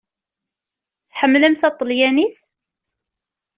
Tḥemmlem 1.09 1.55
taṭelyanit? 1.55 2.39